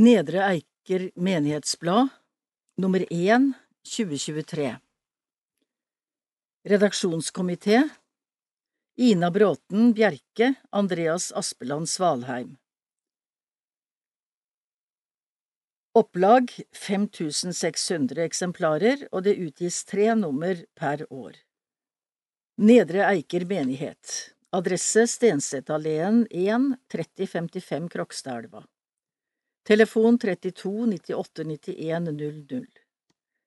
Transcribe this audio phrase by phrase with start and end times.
[0.00, 2.08] Nedre Eiker menighetsblad,
[2.76, 3.52] nummer 1,
[3.84, 4.78] 2023
[6.64, 7.82] Redaksjonskomité
[8.96, 12.56] Ina Bråten Bjerke, Andreas Aspeland Svalheim.
[15.92, 21.36] Opplag 5600 eksemplarer, og det utgis tre nummer per år.
[22.56, 24.32] Nedre Eiker menighet.
[24.48, 28.64] Adresse Stensetalleen 1, 3055 Krokstadelva
[29.70, 32.66] Telefon 32 98 91 00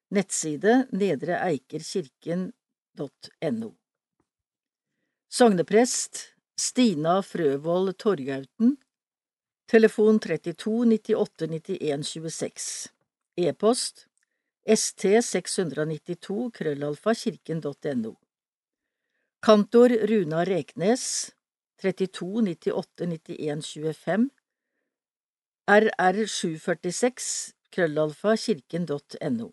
[0.08, 3.74] Nettside nedreeikerkirken.no
[5.28, 8.76] Sogneprest Stina Frøvold Torgauten
[9.66, 12.92] Telefon 32 98 91 26
[13.36, 14.08] E-post
[14.64, 18.16] st692 krøllalfa kirken.no
[19.40, 21.34] Kantor Runa Reknes
[21.82, 24.30] 32 98 91 25
[25.66, 29.46] rr746 krøllalfa kirken.no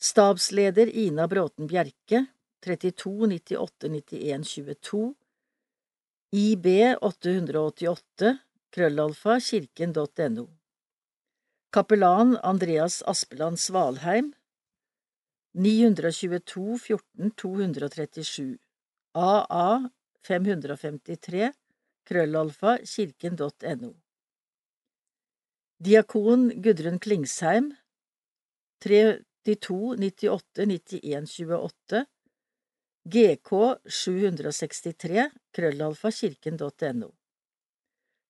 [0.00, 2.24] Stabsleder Ina Bråten Bjerke
[2.64, 5.14] 32 98 91 22
[6.32, 6.66] IB
[7.02, 8.32] 888
[8.72, 10.48] krøllalfa kirken.no
[11.70, 14.32] Kapellan Andreas Aspeland Svalheim
[15.52, 18.58] 922 14 237
[19.12, 19.88] AA
[20.22, 21.52] 553
[22.08, 23.98] krøllalfa kirken.no
[25.80, 27.74] Diakon Gudrun Klingsheim
[28.80, 32.04] 32 98 91 28
[33.04, 33.50] GK
[33.88, 37.08] 763 krøllalfa kirken.no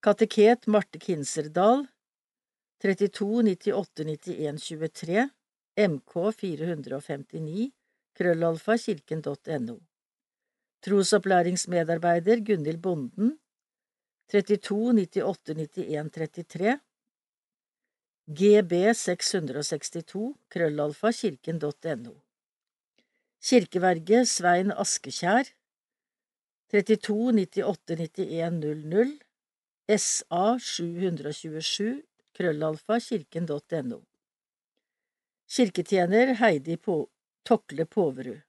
[0.01, 1.87] Kateket Marte Kinserdal
[2.85, 5.25] 32 98 91 23
[5.89, 7.71] MK 459
[8.15, 9.77] krøllalfa kirken.no
[10.87, 13.35] Trosopplæringsmedarbeider Gunhild Bonden
[14.31, 16.79] 32 98 91 33
[18.31, 20.21] gb662
[20.55, 22.13] krøllalfa kirken.no
[23.43, 25.49] Kirkeverget Svein Askekjær.
[26.71, 32.05] 32 98 91 00 SA 727
[32.39, 33.99] krøllalfa kirken.no
[35.51, 37.01] Kirketjener Heidi på
[37.43, 38.45] Tokle Poverud.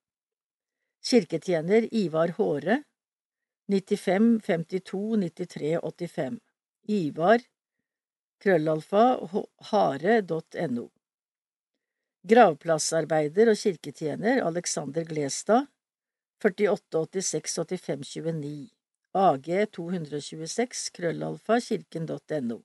[1.01, 2.83] Kirketjener Ivar Håre.
[3.65, 6.39] 95 52 93 85
[6.99, 7.50] Ivar
[8.41, 9.05] krøllalfa
[9.71, 10.87] hare.no
[12.31, 15.69] Gravplassarbeider og kirketjener Alexander Glestad
[16.41, 18.69] 48 86 85 29
[19.13, 22.61] AG 226 krøllalfa kirken.no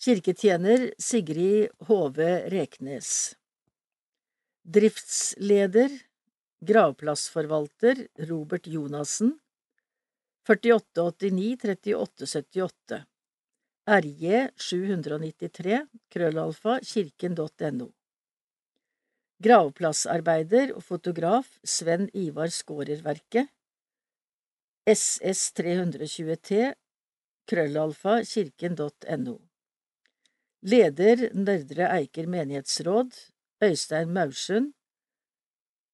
[0.00, 3.36] Kirketjener Sigrid Hove Reknes.
[4.64, 5.92] Driftsleder
[6.64, 9.34] Gravplassforvalter Robert Jonassen
[10.48, 13.04] 4889
[13.90, 15.78] 3878 RJ 793
[16.14, 17.88] krøllalfa kirken.no
[19.42, 23.48] Gravplassarbeider og fotograf Sven Ivar Skårerverket.
[24.86, 26.68] SS 320T
[27.50, 29.34] krøllalfa kirken.no
[30.62, 33.16] Leder Nørdre Eiker menighetsråd
[33.64, 34.70] Øystein Maursund.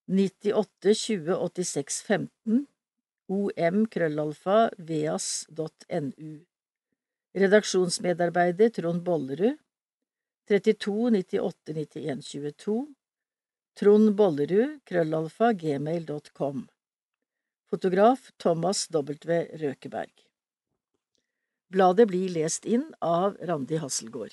[0.07, 2.67] 98 20 86 15
[3.31, 6.35] om krøllalfa veas.nu
[7.37, 9.59] Redaksjonsmedarbeider Trond Bollerud.
[10.49, 12.95] 32 98 91 22
[13.81, 16.69] Trond Bollerud, krøllalfa, gmail.com
[17.71, 19.17] Fotograf Thomas W.
[19.61, 20.13] Røkeberg.
[21.69, 24.33] Bladet blir lest inn av Randi Hasselgaard.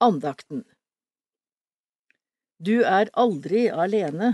[0.00, 0.64] Andakten
[2.58, 4.32] Du er aldri alene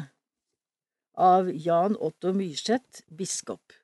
[1.13, 3.75] av Jan Otto Myrseth, biskop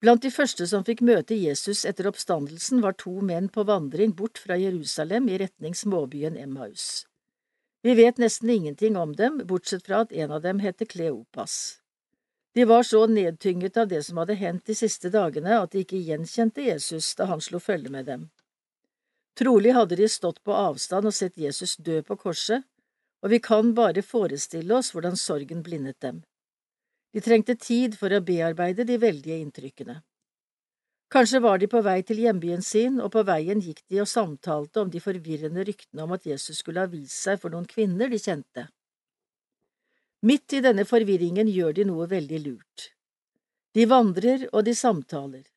[0.00, 4.40] Blant de første som fikk møte Jesus etter oppstandelsen, var to menn på vandring bort
[4.42, 7.04] fra Jerusalem i retning småbyen Emmaus.
[7.86, 11.54] Vi vet nesten ingenting om dem, bortsett fra at en av dem heter Kleopas.
[12.56, 16.02] De var så nedtynget av det som hadde hendt de siste dagene, at de ikke
[16.02, 18.30] gjenkjente Jesus da han slo følge med dem.
[19.40, 22.66] Trolig hadde de stått på avstand og sett Jesus dø på korset,
[23.24, 26.20] og vi kan bare forestille oss hvordan sorgen blindet dem.
[27.12, 30.02] De trengte tid for å bearbeide de veldige inntrykkene.
[31.10, 34.84] Kanskje var de på vei til hjembyen sin, og på veien gikk de og samtalte
[34.84, 38.20] om de forvirrende ryktene om at Jesus skulle ha vist seg for noen kvinner de
[38.20, 38.68] kjente.
[40.22, 42.90] Midt i denne forvirringen gjør de noe veldig lurt.
[43.74, 45.48] De vandrer og de samtaler.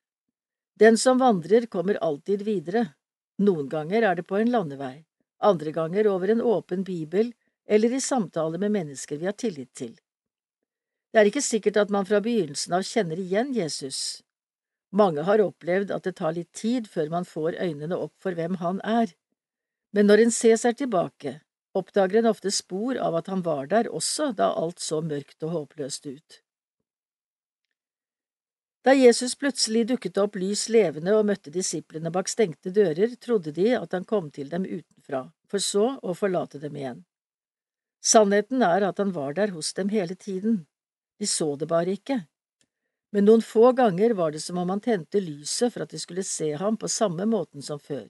[0.79, 2.87] Den som vandrer, kommer alltid videre.
[3.43, 5.03] Noen ganger er det på en landevei,
[5.43, 7.33] andre ganger over en åpen bibel
[7.65, 9.95] eller i samtale med mennesker vi har tillit til.
[11.13, 14.23] Det er ikke sikkert at man fra begynnelsen av kjenner igjen Jesus.
[14.93, 18.59] Mange har opplevd at det tar litt tid før man får øynene opp for hvem
[18.61, 19.11] han er,
[19.93, 21.35] men når en ser seg tilbake,
[21.77, 25.53] oppdager en ofte spor av at han var der også da alt så mørkt og
[25.57, 26.39] håpløst ut.
[28.83, 33.69] Da Jesus plutselig dukket opp lys levende og møtte disiplene bak stengte dører, trodde de
[33.77, 36.99] at han kom til dem utenfra, for så å forlate dem igjen.
[38.03, 40.65] Sannheten er at han var der hos dem hele tiden.
[41.19, 42.25] De så det bare ikke.
[43.15, 46.25] Men noen få ganger var det som om han tente lyset for at de skulle
[46.27, 48.09] se ham på samme måten som før.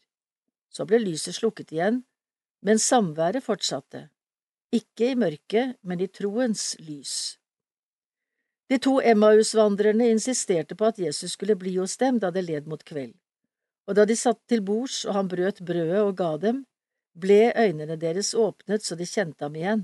[0.74, 2.02] Så ble lyset slukket igjen,
[2.66, 4.08] men samværet fortsatte,
[4.74, 7.38] ikke i mørket, men i troens lys.
[8.72, 12.84] De to Emmaus-vandrerne insisterte på at Jesus skulle bli hos dem da det led mot
[12.84, 13.16] kveld,
[13.88, 16.64] og da de satt til bords og han brøt brødet og ga dem,
[17.14, 19.84] ble øynene deres åpnet så de kjente ham igjen.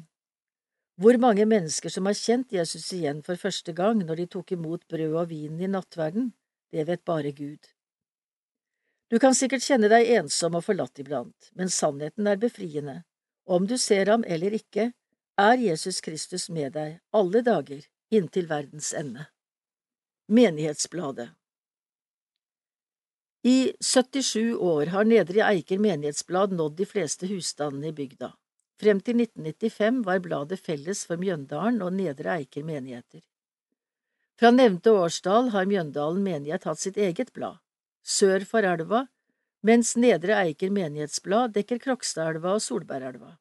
[1.00, 4.88] Hvor mange mennesker som har kjent Jesus igjen for første gang når de tok imot
[4.92, 6.32] brød og vinen i nattverden,
[6.72, 7.60] det vet bare Gud.
[9.10, 13.04] Du kan sikkert kjenne deg ensom og forlatt iblant, men sannheten er befriende.
[13.50, 14.92] Om du ser ham eller ikke,
[15.40, 19.26] er Jesus Kristus med deg alle dager inntil verdens ende.
[20.28, 21.30] Menighetsbladet
[23.44, 28.34] I 77 år har Nedre Eiker menighetsblad nådd de fleste husstandene i bygda.
[28.80, 33.22] Frem til 1995 var bladet felles for Mjøndalen og Nedre Eiker menigheter.
[34.40, 37.60] Fra nevnte årsdal har Mjøndalen menighet hatt sitt eget blad,
[38.04, 39.06] sør for elva,
[39.64, 43.36] mens Nedre Eiker menighetsblad dekker Krokstadelva og Solbergelva.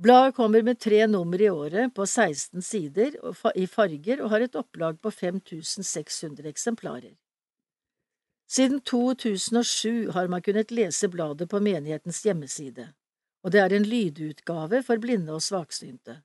[0.00, 3.16] Bladet kommer med tre nummer i året på 16 sider
[3.54, 7.12] i farger og har et opplag på 5600 eksemplarer.
[8.48, 12.86] Siden 2007 har man kunnet lese bladet på menighetens hjemmeside,
[13.44, 16.22] og det er en lydutgave for blinde og svaksynte.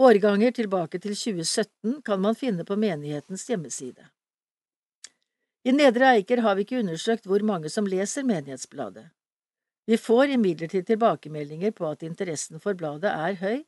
[0.00, 4.08] Årganger tilbake til 2017 kan man finne på menighetens hjemmeside.
[5.64, 9.12] I Nedre Eiker har vi ikke undersøkt hvor mange som leser Menighetsbladet.
[9.86, 13.64] Vi får imidlertid tilbakemeldinger på at interessen for bladet er høy,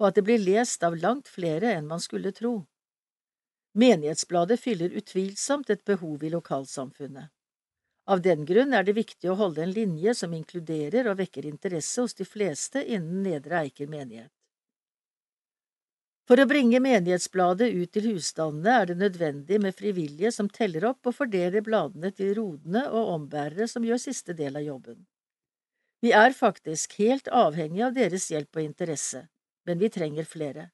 [0.00, 2.62] og at det blir lest av langt flere enn man skulle tro.
[3.78, 7.28] Menighetsbladet fyller utvilsomt et behov i lokalsamfunnet.
[8.08, 12.00] Av den grunn er det viktig å holde en linje som inkluderer og vekker interesse
[12.00, 14.32] hos de fleste innen Nedre Eiker menighet.
[16.28, 21.08] For å bringe menighetsbladet ut til husstandene er det nødvendig med frivillige som teller opp
[21.08, 24.98] og fordeler bladene til rodene og ombærere som gjør siste del av jobben.
[26.00, 29.24] Vi er faktisk helt avhengig av deres hjelp og interesse,
[29.66, 30.68] men vi trenger flere.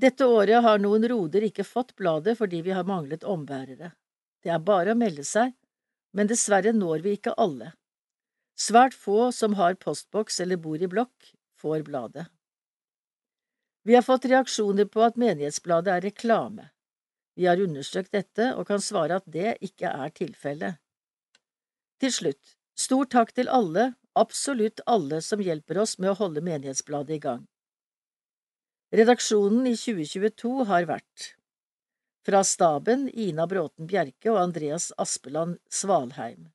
[0.00, 3.92] Dette året har noen roder ikke fått bladet fordi vi har manglet ombærere.
[4.42, 5.52] Det er bare å melde seg,
[6.16, 7.74] men dessverre når vi ikke alle.
[8.58, 12.26] Svært få som har postboks eller bor i blokk, får bladet.
[13.84, 16.70] Vi har fått reaksjoner på at Menighetsbladet er reklame.
[17.36, 20.78] Vi har undersøkt dette og kan svare at det ikke er tilfellet.
[22.00, 27.16] Til slutt, stor takk til alle absolutt alle som hjelper oss med å holde Menighetsbladet
[27.16, 27.46] i gang.
[28.92, 31.32] Redaksjonen i 2022 har vært
[32.22, 36.50] fra staben Ina Bråten Bjerke og Andreas Aspeland Svalheim.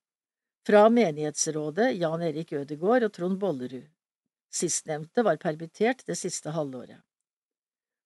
[0.68, 3.88] Fra menighetsrådet Jan Erik Ødegård og Trond Bollerud.
[4.54, 7.02] Sistnevnte var permittert det siste halvåret.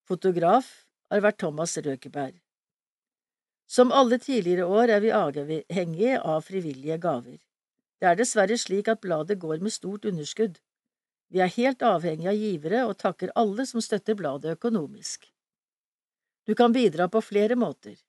[0.07, 0.72] Fotograf
[1.10, 2.39] har vært Thomas Røkeberg.
[3.70, 7.38] Som alle tidligere år er vi avhengig av frivillige gaver.
[8.01, 10.55] Det er dessverre slik at bladet går med stort underskudd.
[11.29, 15.29] Vi er helt avhengig av givere og takker alle som støtter bladet økonomisk.
[16.50, 18.00] Du kan bidra på flere måter.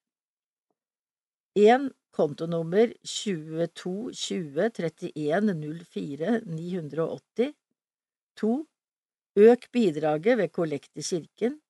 [1.61, 1.91] 1.
[2.17, 5.53] Kontonummer 22 20 31
[5.85, 7.53] 04 980
[8.41, 8.53] 2.
[9.37, 11.61] Øk bidraget ved kollekt i kirken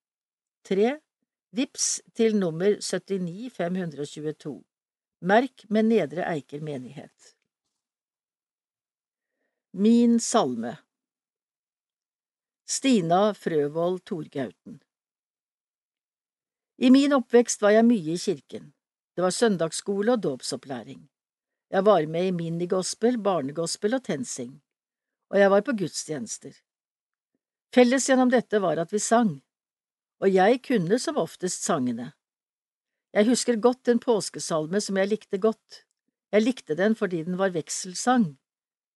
[0.64, 0.96] 3.
[1.52, 4.56] Vips til nummer 79 522
[5.20, 7.34] Merk med Nedre Eiker menighet.
[9.74, 10.76] Min salme
[12.68, 14.74] Stina Frøvold Torgauten
[16.76, 18.66] I min oppvekst var jeg mye i kirken.
[19.16, 21.06] Det var søndagsskole og dåpsopplæring.
[21.72, 24.60] Jeg var med i minigospel, barnegospel og tensing,
[25.32, 26.52] og jeg var på gudstjenester.
[27.72, 29.38] Felles gjennom dette var at vi sang,
[30.20, 32.10] og jeg kunne som oftest sangene.
[33.16, 35.86] Jeg husker godt en påskesalme som jeg likte godt.
[36.28, 38.34] Jeg likte den fordi den var vekselsang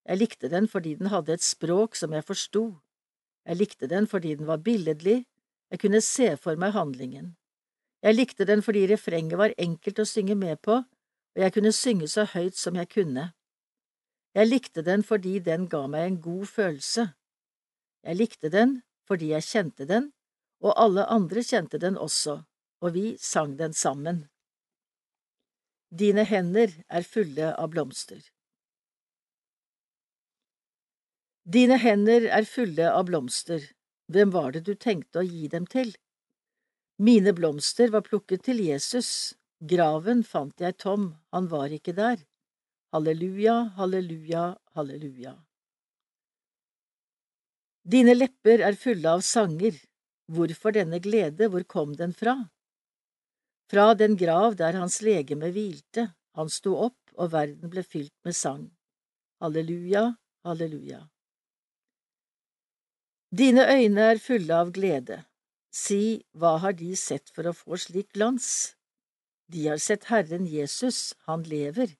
[0.06, 2.64] jeg likte den fordi den hadde et språk som jeg forsto.
[3.46, 5.24] Jeg likte den fordi den var billedlig,
[5.70, 7.34] jeg kunne se for meg handlingen.
[8.02, 12.08] Jeg likte den fordi refrenget var enkelt å synge med på, og jeg kunne synge
[12.08, 13.32] så høyt som jeg kunne.
[14.36, 17.08] Jeg likte den fordi den ga meg en god følelse.
[18.06, 20.12] Jeg likte den fordi jeg kjente den,
[20.62, 22.40] og alle andre kjente den også,
[22.82, 24.26] og vi sang den sammen.
[25.90, 28.22] Dine hender er fulle av blomster.
[31.46, 33.62] Dine hender er fulle av blomster,
[34.10, 35.92] hvem var det du tenkte å gi dem til?
[36.98, 42.18] Mine blomster var plukket til Jesus, graven fant jeg tom, han var ikke der.
[42.90, 45.36] Halleluja, halleluja, halleluja.
[47.86, 49.78] Dine lepper er fulle av sanger,
[50.26, 52.40] hvorfor denne glede, hvor kom den fra?
[53.70, 58.34] Fra den grav der hans legeme hvilte, han sto opp og verden ble fylt med
[58.34, 58.72] sang.
[59.38, 60.08] Halleluja,
[60.42, 61.06] halleluja.
[63.34, 65.24] Dine øyne er fulle av glede,
[65.74, 68.76] si, hva har de sett for å få slik glans?
[69.50, 71.96] De har sett Herren Jesus, han lever,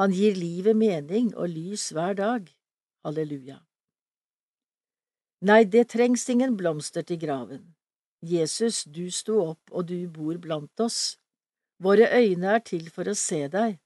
[0.00, 2.48] han gir livet mening og lys hver dag.
[3.04, 3.58] Halleluja.
[5.42, 7.74] Nei, det trengs ingen blomster til graven.
[8.22, 11.18] Jesus, du sto opp, og du bor blant oss.
[11.82, 13.76] Våre øyne er til for å se deg,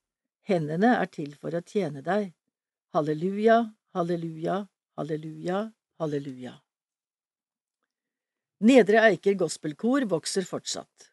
[0.47, 2.31] hendene er til for å tjene deg.
[2.95, 3.62] Halleluja,
[3.97, 4.61] halleluja,
[5.00, 5.64] halleluja,
[5.99, 6.55] halleluja.
[8.61, 11.11] Nedre Eiker gospelkor vokser fortsatt.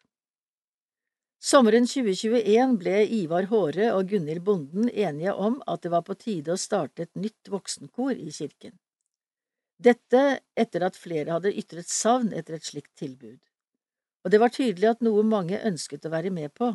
[1.44, 6.54] Sommeren 2021 ble Ivar Håre og Gunhild Bonden enige om at det var på tide
[6.54, 8.78] å starte et nytt voksenkor i kirken.
[9.76, 13.42] Dette etter at flere hadde ytret savn etter et slikt tilbud,
[14.24, 16.70] og det var tydelig at noe mange ønsket å være med på.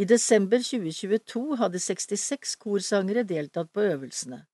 [0.00, 4.46] I desember 2022 hadde 66 korsangere deltatt på øvelsene,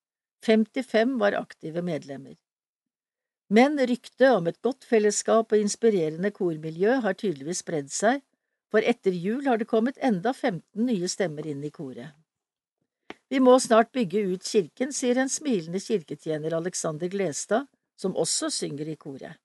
[0.42, 2.34] 55 var aktive medlemmer.
[3.52, 8.22] Men ryktet om et godt fellesskap og inspirerende kormiljø har tydeligvis spredd seg,
[8.72, 12.16] for etter jul har det kommet enda 15 nye stemmer inn i koret.
[13.28, 18.88] Vi må snart bygge ut kirken, sier en smilende kirketjener Alexander Glestad, som også synger
[18.90, 19.38] i koret.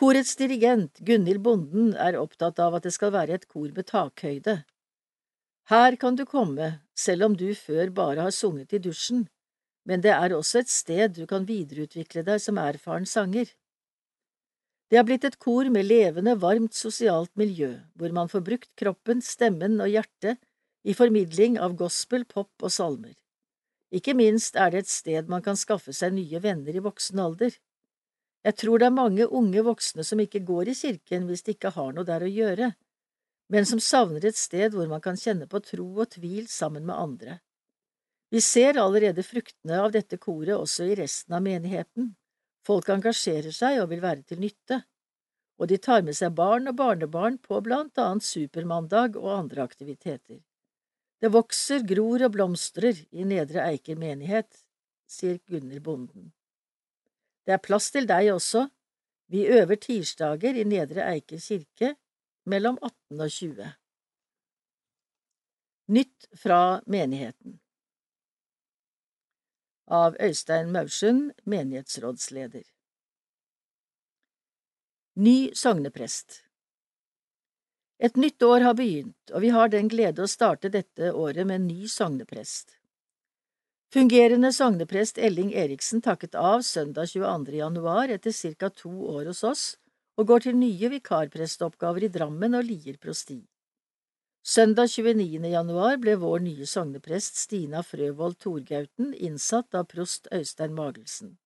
[0.00, 4.62] Korets dirigent, Gunhild Bonden, er opptatt av at det skal være et kor med takhøyde.
[5.70, 9.26] Her kan du komme, selv om du før bare har sunget i dusjen,
[9.88, 13.48] men det er også et sted du kan videreutvikle deg som erfaren sanger.
[14.90, 19.22] Det har blitt et kor med levende, varmt sosialt miljø, hvor man får brukt kroppen,
[19.22, 20.40] stemmen og hjertet
[20.82, 23.14] i formidling av gospel, pop og salmer.
[23.94, 27.54] Ikke minst er det et sted man kan skaffe seg nye venner i voksen alder.
[28.46, 31.74] Jeg tror det er mange unge voksne som ikke går i kirken hvis de ikke
[31.74, 32.70] har noe der å gjøre,
[33.50, 36.96] men som savner et sted hvor man kan kjenne på tro og tvil sammen med
[36.96, 37.38] andre.
[38.30, 42.12] Vi ser allerede fruktene av dette koret også i resten av menigheten.
[42.66, 44.84] Folk engasjerer seg og vil være til nytte,
[45.58, 50.38] og de tar med seg barn og barnebarn på blant annet Supermandag og andre aktiviteter.
[51.20, 54.62] Det vokser, gror og blomstrer i Nedre Eiker menighet,
[55.10, 56.30] sier Gunhild Bonden.
[57.44, 58.68] Det er plass til deg også,
[59.30, 61.96] vi øver tirsdager i Nedre Eiker kirke
[62.46, 63.72] mellom 18 og 20.
[65.90, 67.58] Nytt fra menigheten
[69.90, 72.62] Av Øystein Maursund, menighetsrådsleder
[75.18, 76.44] Ny sogneprest
[78.00, 81.66] et nytt år har begynt, og vi har den glede å starte dette året med
[81.66, 82.78] ny sogneprest.
[83.92, 87.58] Fungerende sogneprest Elling Eriksen takket av søndag 22.
[87.58, 88.70] januar etter ca.
[88.70, 89.64] to år hos oss
[90.16, 93.42] og går til nye vikarpresteoppgaver i Drammen og Lier prosti.
[94.50, 95.44] Søndag 29.
[95.46, 101.36] januar ble vår nye sogneprest Stina Frøvold Torgauten innsatt av prost Øystein Magelsen.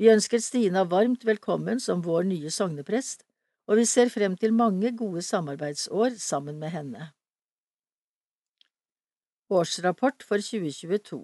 [0.00, 3.26] Vi ønsker Stina varmt velkommen som vår nye sogneprest,
[3.68, 7.10] og vi ser frem til mange gode samarbeidsår sammen med henne.
[9.52, 11.20] Årsrapport for 2022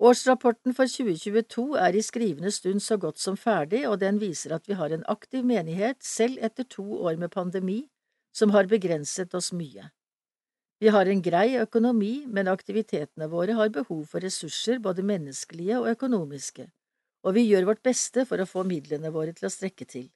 [0.00, 4.72] Årsrapporten for 2022 er i skrivende stund så godt som ferdig, og den viser at
[4.72, 7.82] vi har en aktiv menighet selv etter to år med pandemi
[8.32, 9.90] som har begrenset oss mye.
[10.80, 15.90] Vi har en grei økonomi, men aktivitetene våre har behov for ressurser, både menneskelige og
[15.90, 16.70] økonomiske,
[17.26, 20.08] og vi gjør vårt beste for å få midlene våre til å strekke til.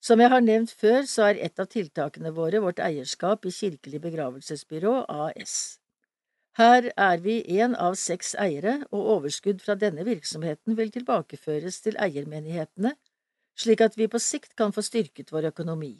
[0.00, 4.00] Som jeg har nevnt før, så er et av tiltakene våre vårt eierskap i Kirkelig
[4.06, 5.78] begravelsesbyrå, AS.
[6.58, 11.98] Her er vi én av seks eiere, og overskudd fra denne virksomheten vil tilbakeføres til
[12.00, 12.94] eiermenighetene,
[13.58, 15.96] slik at vi på sikt kan få styrket vår økonomi.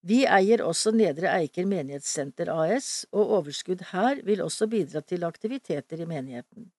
[0.00, 6.00] Vi eier også Nedre Eiker menighetssenter AS, og overskudd her vil også bidra til aktiviteter
[6.00, 6.70] i menigheten.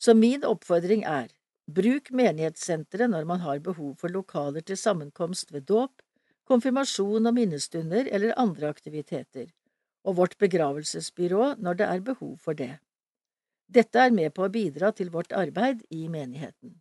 [0.00, 1.28] Så min oppfordring er,
[1.68, 6.00] Bruk menighetssenteret når man har behov for lokaler til sammenkomst ved dåp,
[6.48, 9.50] konfirmasjon og minnestunder eller andre aktiviteter,
[10.08, 12.78] og vårt begravelsesbyrå når det er behov for det.
[13.68, 16.78] Dette er med på å bidra til vårt arbeid i menigheten.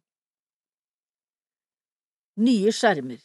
[2.39, 3.19] Nye skjermer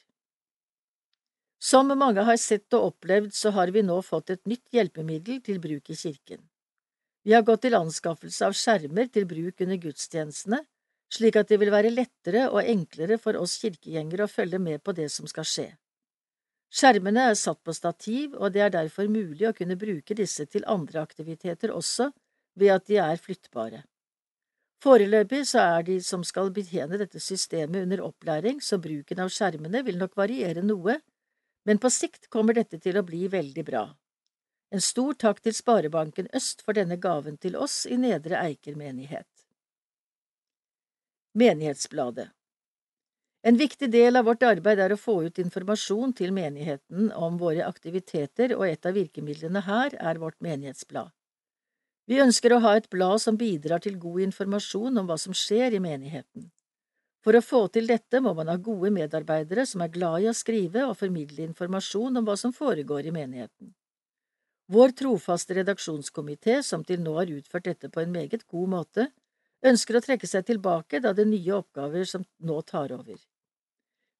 [1.63, 5.61] Som mange har sett og opplevd, så har vi nå fått et nytt hjelpemiddel til
[5.63, 6.41] bruk i kirken.
[7.23, 10.59] Vi har gått til anskaffelse av skjermer til bruk under gudstjenestene,
[11.13, 14.95] slik at det vil være lettere og enklere for oss kirkegjengere å følge med på
[14.97, 15.69] det som skal skje.
[16.73, 20.67] Skjermene er satt på stativ, og det er derfor mulig å kunne bruke disse til
[20.67, 22.09] andre aktiviteter også,
[22.59, 23.85] ved at de er flyttbare.
[24.83, 29.85] Foreløpig så er de som skal betjene dette systemet under opplæring, så bruken av skjermene
[29.87, 30.99] vil nok variere noe,
[31.65, 33.85] men på sikt kommer dette til å bli veldig bra.
[34.73, 39.29] En stor takk til Sparebanken Øst for denne gaven til oss i Nedre Eiker menighet.
[41.37, 42.31] Menighetsbladet
[43.43, 47.67] En viktig del av vårt arbeid er å få ut informasjon til menigheten om våre
[47.67, 51.11] aktiviteter, og et av virkemidlene her er vårt menighetsblad.
[52.07, 55.77] Vi ønsker å ha et blad som bidrar til god informasjon om hva som skjer
[55.77, 56.51] i menigheten.
[57.23, 60.35] For å få til dette må man ha gode medarbeidere som er glad i å
[60.35, 63.71] skrive og formidle informasjon om hva som foregår i menigheten.
[64.73, 69.09] Vår trofaste redaksjonskomité, som til nå har utført dette på en meget god måte,
[69.63, 73.19] ønsker å trekke seg tilbake da det er nye oppgaver som nå tar over.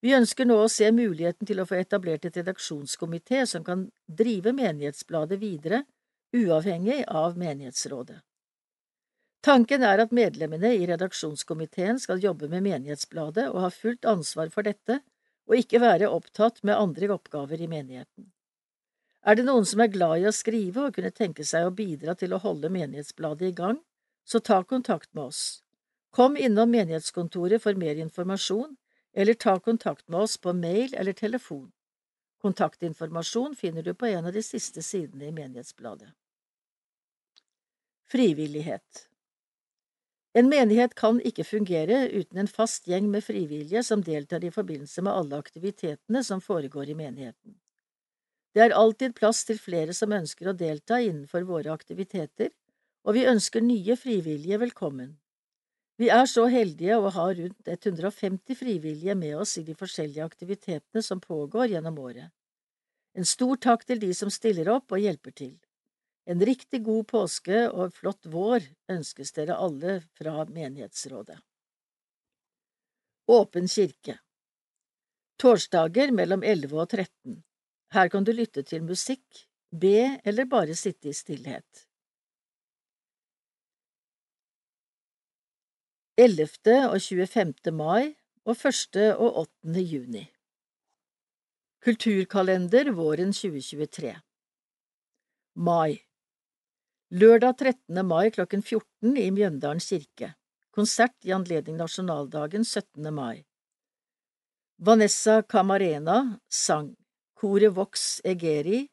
[0.03, 4.53] Vi ønsker nå å se muligheten til å få etablert et redaksjonskomité som kan drive
[4.55, 5.85] Menighetsbladet videre,
[6.35, 8.19] uavhengig av menighetsrådet.
[9.43, 14.63] Tanken er at medlemmene i redaksjonskomiteen skal jobbe med Menighetsbladet og ha fullt ansvar for
[14.63, 15.01] dette,
[15.51, 18.29] og ikke være opptatt med andre oppgaver i menigheten.
[19.27, 22.15] Er det noen som er glad i å skrive og kunne tenke seg å bidra
[22.19, 23.83] til å holde Menighetsbladet i gang,
[24.25, 25.43] så ta kontakt med oss.
[26.15, 28.77] Kom innom menighetskontoret for mer informasjon,
[29.13, 31.71] eller ta kontakt med oss på mail eller telefon.
[32.43, 36.11] Kontaktinformasjon finner du på en av de siste sidene i Menighetsbladet.
[38.11, 39.09] Frivillighet
[40.35, 45.05] En menighet kan ikke fungere uten en fast gjeng med frivillige som deltar i forbindelse
[45.05, 47.59] med alle aktivitetene som foregår i menigheten.
[48.55, 52.49] Det er alltid plass til flere som ønsker å delta innenfor våre aktiviteter,
[53.05, 55.19] og vi ønsker nye frivillige velkommen.
[56.01, 61.03] Vi er så heldige å ha rundt 150 frivillige med oss i de forskjellige aktivitetene
[61.05, 62.33] som pågår gjennom året.
[63.13, 65.53] En stor takk til de som stiller opp og hjelper til.
[66.27, 71.39] En riktig god påske og flott vår ønskes dere alle fra menighetsrådet.
[73.33, 74.19] Åpen kirke
[75.43, 77.41] Torsdager mellom 11 og 13.
[77.93, 81.87] Her kan du lytte til musikk, be eller bare sitte i stillhet.
[86.15, 86.47] 11.
[86.93, 87.73] og 25.
[87.75, 89.01] mai og 1.
[89.17, 89.83] og 8.
[89.83, 90.23] juni.
[91.83, 94.15] Kulturkalender våren 2023
[95.55, 95.99] Mai
[97.13, 98.07] Lørdag 13.
[98.09, 100.31] mai klokken 14 i Mjøndalen kirke.
[100.73, 103.11] Konsert i anledning nasjonaldagen 17.
[103.13, 103.43] mai.
[104.81, 106.95] Vanessa Camarena sang.
[107.37, 108.87] Koret Vox Egeri.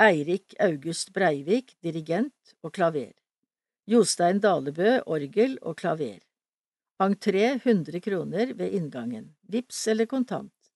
[0.00, 3.12] Eirik August Breivik, dirigent og klaver.
[3.84, 6.24] Jostein Dalebø orgel og klaver.
[6.96, 10.72] Entré 100 kroner ved inngangen, vips eller kontant.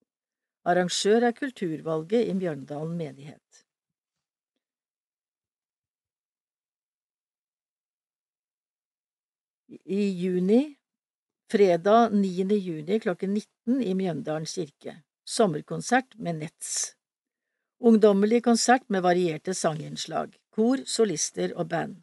[0.68, 3.64] Arrangør er Kulturvalget i Mjørndalen menighet.
[9.70, 10.74] I juni,
[11.50, 12.56] fredag 9.
[12.56, 14.96] juni klokken 19 i Mjøndalen kirke.
[15.24, 16.96] Sommerkonsert med Nets.
[17.78, 20.34] Ungdommelig konsert med varierte sanginnslag.
[20.50, 22.00] Kor, solister og band.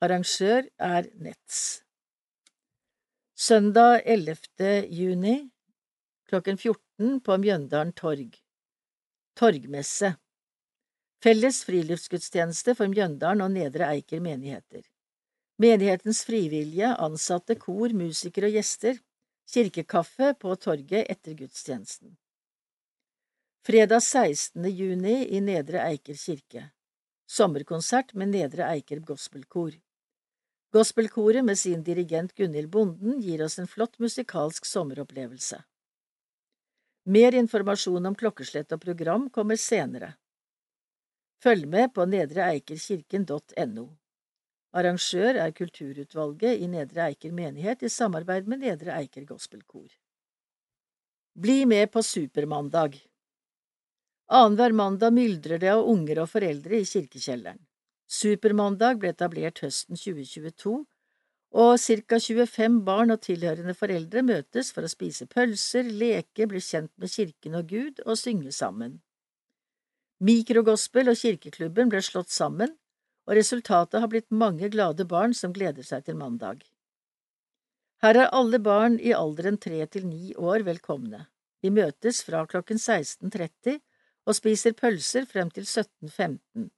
[0.00, 1.82] Arrangør er Nets.
[3.36, 4.88] Søndag 11.
[4.88, 5.36] juni
[6.28, 8.40] klokken 14 på Mjøndalen torg.
[9.36, 10.14] Torgmesse.
[11.20, 14.88] Felles friluftsgudstjeneste for Mjøndalen og Nedre Eiker menigheter.
[15.56, 18.98] Menighetens frivillige, ansatte, kor, musikere og gjester.
[19.46, 22.16] Kirkekaffe på torget etter gudstjenesten.
[23.64, 24.64] Fredag 16.
[24.70, 26.70] juni i Nedre Eiker kirke.
[27.30, 29.76] Sommerkonsert med Nedre Eiker gospelkor.
[30.74, 35.60] Gospelkoret med sin dirigent Gunhild Bonden gir oss en flott musikalsk sommeropplevelse.
[37.04, 40.14] Mer informasjon om klokkeslett og program kommer senere.
[41.44, 43.86] Følg med på nedreeikerkirken.no.
[44.74, 49.86] Arrangør er Kulturutvalget i Nedre Eiker menighet i samarbeid med Nedre Eiker Gospelkor.
[51.38, 52.98] Bli med på Supermandag
[54.34, 57.60] Annenhver mandag myldrer det av unger og foreldre i kirkekjelleren.
[58.10, 60.76] Supermandag ble etablert høsten 2022,
[61.54, 66.90] og ca 25 barn og tilhørende foreldre møtes for å spise pølser, leke, bli kjent
[66.98, 68.96] med kirken og Gud og synge sammen.
[70.24, 72.74] Mikrogospel og kirkeklubben ble slått sammen,
[73.24, 76.62] og resultatet har blitt mange glade barn som gleder seg til mandag.
[78.04, 81.26] Her er alle barn i alderen tre til ni år velkomne.
[81.64, 83.78] Vi møtes fra klokken 16.30
[84.28, 86.68] og spiser pølser frem til 17.15.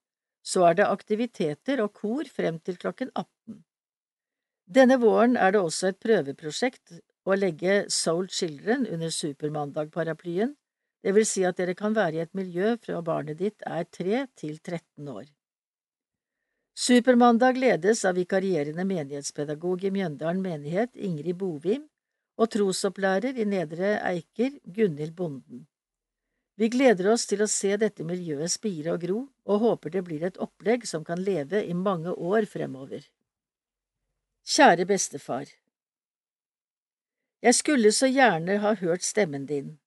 [0.46, 3.64] Så er det aktiviteter og kor frem til klokken 18.
[4.66, 10.54] Denne våren er det også et prøveprosjekt å legge Soul Children under Supermandag-paraplyen,
[11.06, 14.24] det vil si at dere kan være i et miljø fra barnet ditt er 3
[14.38, 15.26] til 13 år.
[16.78, 21.86] Supermandag ledes av vikarierende menighetspedagog i Mjøndalen menighet, Ingrid Bovim,
[22.36, 25.62] og trosopplærer i Nedre Eiker, Gunhild Bonden.
[26.60, 30.26] Vi gleder oss til å se dette miljøet spire og gro, og håper det blir
[30.28, 33.08] et opplegg som kan leve i mange år fremover.
[34.44, 35.48] Kjære bestefar
[37.40, 39.78] Jeg skulle så gjerne ha hørt stemmen din,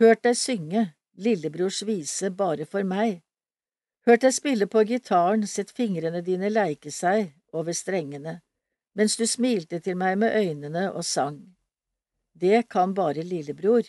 [0.00, 0.88] hørt deg synge
[1.20, 3.20] Lillebrors vise bare for meg,
[4.06, 8.40] hørt deg spille på gitaren, sett fingrene dine leike seg over strengene,
[8.94, 11.38] mens du smilte til meg med øynene og sang.
[12.34, 13.88] Det kan bare lillebror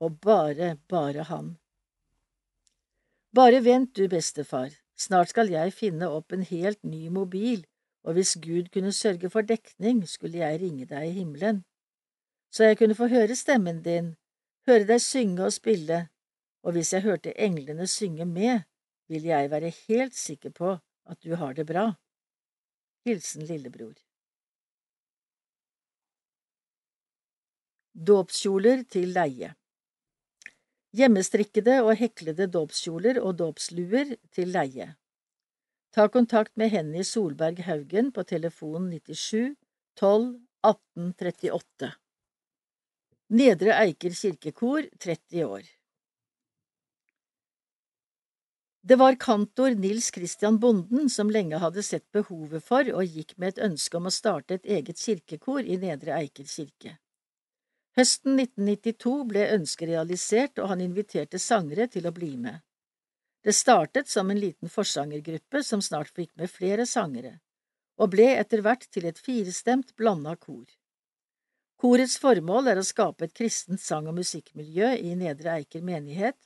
[0.00, 1.56] og bare, bare han.
[3.34, 7.64] Bare vent du, bestefar, snart skal jeg finne opp en helt ny mobil,
[8.06, 11.64] og hvis Gud kunne sørge for dekning, skulle jeg ringe deg i himmelen,
[12.50, 14.14] så jeg kunne få høre stemmen din,
[14.68, 16.06] høre deg synge og spille,
[16.62, 18.62] og hvis jeg hørte englene synge med,
[19.10, 20.72] vil jeg være helt sikker på
[21.06, 21.86] at du har det bra.
[23.06, 23.94] Hilsen lillebror.
[27.96, 29.54] Dåpskjoler til leie
[30.96, 34.86] Hjemmestrikkede og heklede dåpskjoler og dåpsluer til leie.
[35.92, 39.56] Ta kontakt med Henny Solberg Haugen på telefon 97
[40.00, 40.28] 12
[40.64, 41.90] 18 38.
[43.36, 45.75] Nedre Eiker kirkekor 30 år
[48.88, 53.48] Det var kantor Nils Christian Bonden som lenge hadde sett behovet for og gikk med
[53.48, 56.92] et ønske om å starte et eget kirkekor i Nedre Eiker kirke.
[57.98, 62.62] Høsten 1992 ble ønsket realisert, og han inviterte sangere til å bli med.
[63.42, 67.40] Det startet som en liten forsangergruppe som snart fikk med flere sangere,
[67.98, 70.66] og ble etter hvert til et firestemt blanda kor.
[71.82, 76.38] Korets formål er å skape et kristent sang- og musikkmiljø i Nedre Eiker menighet,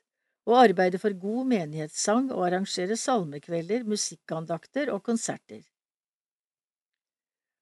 [0.48, 5.62] og arbeide for god menighetssang og arrangere salmekvelder, musikkandakter og konserter.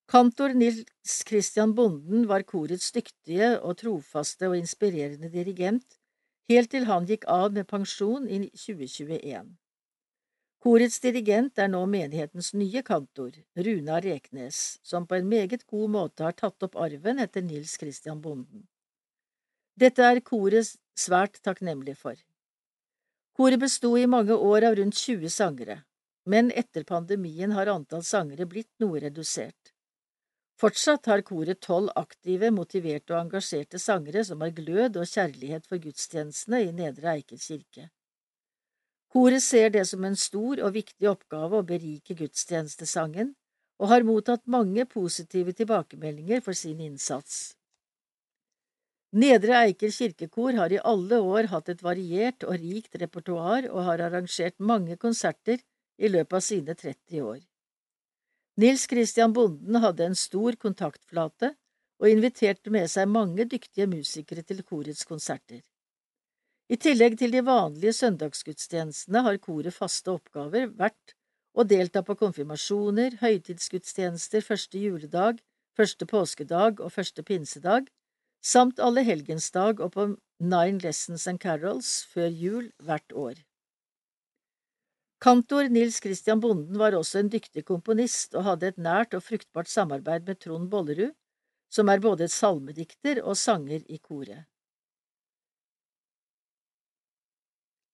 [0.09, 5.99] Kantor Nils Christian Bonden var korets dyktige og trofaste og inspirerende dirigent,
[6.49, 9.51] helt til han gikk av med pensjon i 2021.
[10.65, 16.25] Korets dirigent er nå menighetens nye kantor, Runa Reknes, som på en meget god måte
[16.25, 18.65] har tatt opp arven etter Nils Christian Bonden.
[19.79, 22.17] Dette er koret svært takknemlig for.
[23.39, 25.83] Koret besto i mange år av rundt 20 sangere,
[26.27, 29.71] men etter pandemien har antall sangere blitt noe redusert.
[30.59, 35.79] Fortsatt har koret tolv aktive, motiverte og engasjerte sangere som har glød og kjærlighet for
[35.79, 37.85] gudstjenestene i Nedre Eiker kirke.
[39.15, 43.37] Koret ser det som en stor og viktig oppgave å berike gudstjenestesangen,
[43.79, 47.55] og har mottatt mange positive tilbakemeldinger for sin innsats.
[49.17, 54.03] Nedre Eiker kirkekor har i alle år hatt et variert og rikt repertoar og har
[54.05, 55.63] arrangert mange konserter
[55.97, 57.41] i løpet av sine 30 år.
[58.61, 61.55] Nils Christian Bonden hadde en stor kontaktflate
[61.99, 65.63] og inviterte med seg mange dyktige musikere til korets konserter.
[66.69, 71.15] I tillegg til de vanlige søndagsgudstjenestene har koret faste oppgaver vært
[71.57, 75.41] å delta på konfirmasjoner, høytidsgudstjenester første juledag,
[75.79, 77.89] første påskedag og første pinsedag,
[78.45, 80.07] samt alle helgensdag og på
[80.39, 83.41] Nine Lessons and Carols før jul hvert år.
[85.19, 89.67] Kantor Nils Christian Bonden var også en dyktig komponist og hadde et nært og fruktbart
[89.71, 91.11] samarbeid med Trond Bollerud,
[91.69, 94.47] som er både salmedikter og sanger i koret.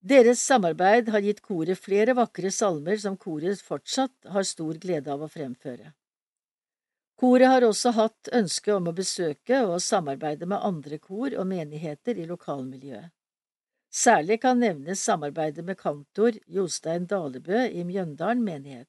[0.04, 5.24] Deres samarbeid har gitt koret flere vakre salmer som koret fortsatt har stor glede av
[5.24, 5.94] å fremføre.
[7.14, 12.18] Koret har også hatt ønske om å besøke og samarbeide med andre kor og menigheter
[12.18, 13.12] i lokalmiljøet.
[13.94, 18.88] Særlig kan nevnes samarbeidet med kantor Jostein Dalebø i Mjøndalen menighet.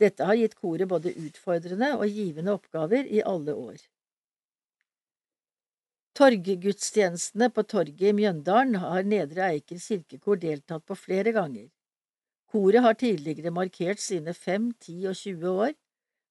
[0.00, 3.76] Dette har gitt koret både utfordrende og givende oppgaver i alle år.
[6.16, 11.68] Torggudstjenestene på torget i Mjøndalen har Nedre Eiker kirkekor deltatt på flere ganger.
[12.48, 15.74] Koret har tidligere markert sine fem, ti og 20 år,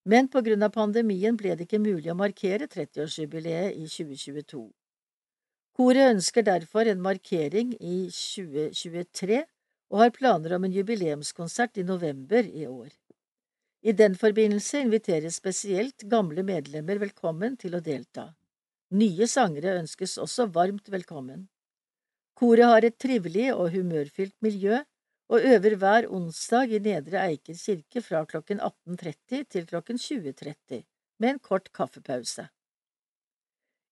[0.06, 4.62] men på grunn av pandemien ble det ikke mulig å markere 30-årsjubileet i 2022.
[5.76, 9.42] Koret ønsker derfor en markering i 2023
[9.90, 12.94] og har planer om en jubileumskonsert i november i år.
[13.86, 18.30] I den forbindelse inviteres spesielt gamle medlemmer velkommen til å delta.
[18.94, 21.48] Nye sangere ønskes også varmt velkommen.
[22.38, 24.80] Koret har et trivelig og humørfylt miljø,
[25.28, 30.84] og øver hver onsdag i Nedre Eiker kirke fra klokken 18.30 til klokken 20.30,
[31.18, 32.46] med en kort kaffepause.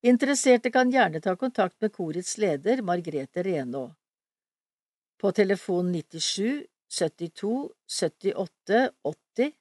[0.04, 3.94] Interesserte kan gjerne ta kontakt med korets leder, Margrethe Renaa,
[5.18, 9.54] på telefon 97 72 78 80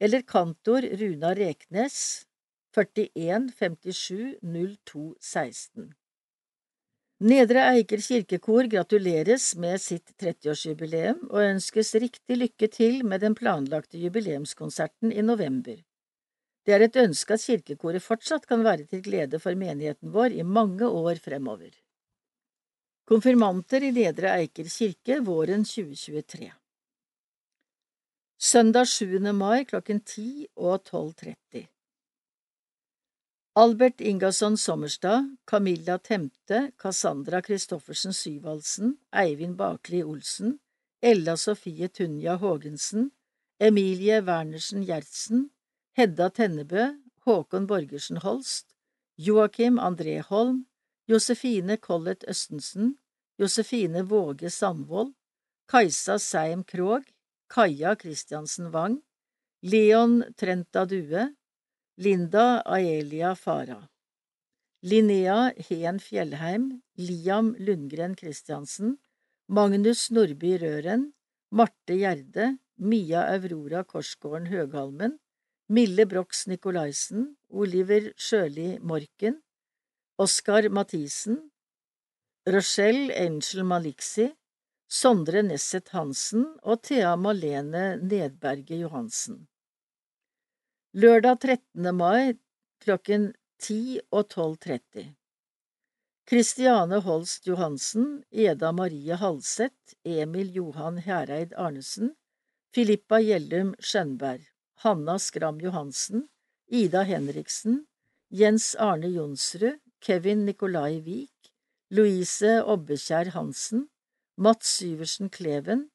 [0.00, 2.26] eller kantor Runa Reknes
[2.74, 5.94] 41 57 02 16.
[7.16, 13.96] Nedre Eiker kirkekor gratuleres med sitt 30-årsjubileum og ønskes riktig lykke til med den planlagte
[13.96, 15.78] jubileumskonserten i november.
[16.66, 20.44] Det er et ønske at kirkekoret fortsatt kan være til glede for menigheten vår i
[20.44, 21.70] mange år fremover.
[23.08, 26.50] Konfirmanter i Nedre Eiker kirke våren 2023
[28.36, 29.32] Søndag 7.
[29.32, 31.64] mai klokken 10 og 12.30
[33.58, 40.60] Albert Ingasson Sommerstad, Camilla Temte, Cassandra Christoffersen Syvaldsen, Eivind Bakli Olsen,
[41.02, 43.12] Ella Sofie Tunja Haagensen,
[43.58, 45.52] Emilie Wernersen Gjertsen,
[45.96, 48.74] Hedda Tennebø, Håkon Borgersen Holst,
[49.16, 50.66] Joakim André Holm,
[51.08, 52.98] Josefine Collett Østensen,
[53.38, 55.14] Josefine Våge Sandvold,
[55.66, 57.08] Kajsa Seim Krogh,
[57.48, 59.00] Kaja Christiansen Wang,
[59.62, 61.34] Leon Trenta Due,
[61.98, 63.88] Linda Aelia Farah.
[64.84, 68.98] Linnea Heen Fjellheim, Liam Lundgren Christiansen,
[69.48, 71.14] Magnus Nordby Røren,
[71.52, 75.18] Marte Gjerde, Mia Aurora Korsgården Høghalmen,
[75.70, 79.40] Mille Brox Nikolaisen, Oliver Sjøli Morken,
[80.18, 81.50] Oskar Mathisen,
[82.46, 84.28] Rochelle Angel Maliksi,
[84.86, 89.46] Sondre Nesset Hansen og Thea Malene Nedberget Johansen.
[90.96, 91.88] Lørdag 13.
[91.92, 92.38] mai
[92.80, 93.26] klokken
[93.60, 95.02] 10 og 12.30
[96.24, 102.14] Kristiane Holst Johansen, Eda Marie Halseth, Emil Johan Hereid Arnesen,
[102.72, 104.46] Filippa Gjellum Skjønberg,
[104.86, 106.30] Hanna Skram Johansen,
[106.72, 107.82] Ida Henriksen,
[108.32, 111.50] Jens Arne Jonsrud, Kevin Nikolai Vik,
[111.90, 113.90] Louise Obbekjær Hansen,
[114.38, 115.90] Mats Syversen Kleven,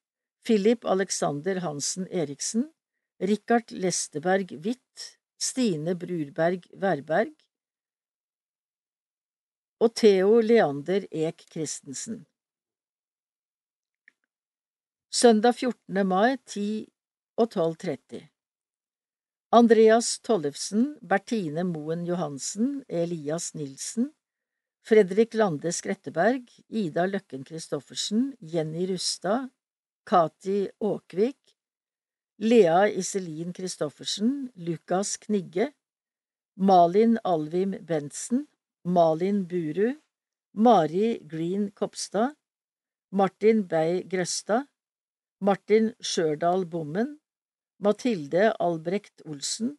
[0.45, 2.69] Philip Alexander Hansen Eriksen,
[3.21, 7.35] Richard Lesteberg Hvitt, Stine Brurberg Værberg
[9.77, 12.23] og Theo Leander Ek Christensen.
[15.13, 16.01] Søndag 14.
[16.07, 16.65] mai 10
[17.37, 18.23] og 12.30
[19.53, 24.13] Andreas Tollefsen, Bertine Moen Johansen, Elias Nilsen,
[24.81, 29.51] Fredrik Lande Skretteberg, Ida Løkken Christoffersen, Jenny Rustad,
[30.09, 31.40] Kati Åkvik,
[32.43, 35.73] Lea Iselin Christoffersen, Lukas Knigge,
[36.57, 38.47] Malin Alvim Bentsen,
[38.83, 39.93] Malin Buru,
[40.55, 42.33] Mari Green Kopstad,
[43.11, 44.65] Martin Beij Grøstad,
[45.39, 47.19] Martin Skjørdal Bommen,
[47.79, 49.77] Mathilde Albrecht Olsen,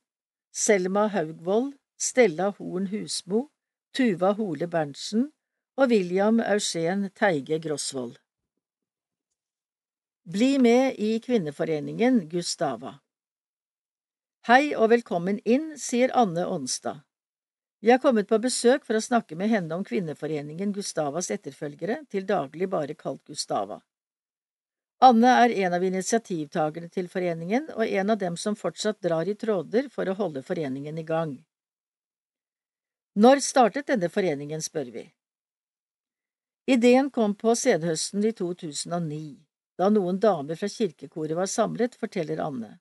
[0.53, 3.48] Selma Haugvold, Stella Horn Husmo,
[3.92, 5.33] Tuva Hole Berntsen
[5.77, 8.22] og William Eugen Teige Grosvold.
[10.25, 12.93] Bli med i kvinneforeningen Gustava.
[14.47, 17.01] Hei og velkommen inn, sier Anne Onstad.
[17.83, 22.23] Vi har kommet på besøk for å snakke med henne om kvinneforeningen Gustavas etterfølgere, til
[22.31, 23.81] daglig bare kalt Gustava.
[25.03, 29.35] Anne er en av initiativtakerne til foreningen og en av dem som fortsatt drar i
[29.35, 31.41] tråder for å holde foreningen i gang.
[33.19, 35.09] Når startet denne foreningen, spør vi.
[36.71, 39.41] Ideen kom på senhøsten i 2009
[39.83, 42.77] da noen damer fra kirkekoret var samlet, forteller Anne.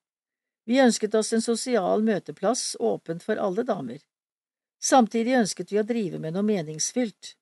[0.69, 3.99] Vi ønsket oss en sosial møteplass åpent for alle damer.
[4.81, 7.35] Samtidig ønsket vi å drive med noe meningsfylt.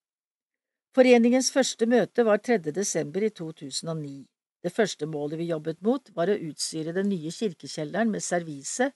[0.96, 2.72] Foreningens første møte var 3.
[2.76, 4.24] desember i 2009.
[4.64, 8.90] Det første målet vi jobbet mot, var å utstyre den nye kirkekjelleren med servise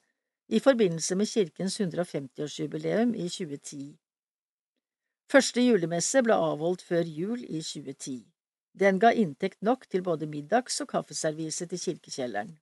[0.48, 3.94] i forbindelse med kirkens 150-årsjubileum i 2010.
[5.32, 8.33] Første julemesse ble avholdt før jul i 2010.
[8.74, 12.56] Den ga inntekt nok til både middags- og kaffeservise til kirkekjelleren.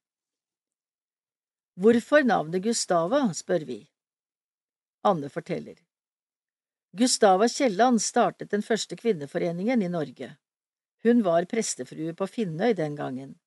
[1.79, 3.79] Hvorfor navnet Gustava, spør vi.
[5.07, 5.79] Anne forteller.
[6.91, 10.35] Gustava Kielland startet den første kvinneforeningen i Norge.
[11.03, 13.37] Hun var prestefrue på Finnøy den gangen.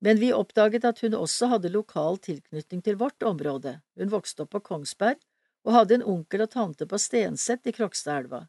[0.00, 4.54] Men vi oppdaget at hun også hadde lokal tilknytning til vårt område, hun vokste opp
[4.56, 5.20] på Kongsberg
[5.68, 8.46] og hadde en onkel og tante på Stensett i Krokstadelva.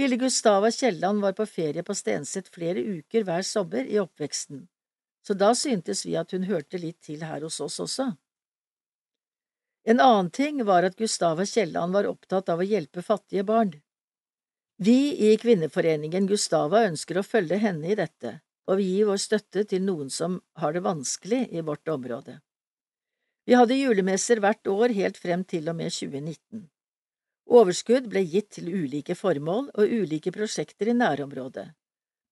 [0.00, 4.66] Lille Gustava Kielland var på ferie på Stenset flere uker hver sommer i oppveksten,
[5.26, 8.08] så da syntes vi at hun hørte litt til her hos oss også.
[9.84, 13.74] En annen ting var at Gustava Kielland var opptatt av å hjelpe fattige barn.
[14.82, 18.38] Vi i Kvinneforeningen Gustava ønsker å følge henne i dette,
[18.70, 22.38] og vi gir vår støtte til noen som har det vanskelig i vårt område.
[23.44, 26.68] Vi hadde julemesser hvert år helt frem til og med 2019.
[27.50, 31.66] Overskudd ble gitt til ulike formål og ulike prosjekter i nærområdet,